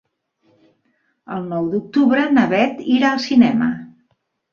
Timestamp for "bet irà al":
2.55-3.21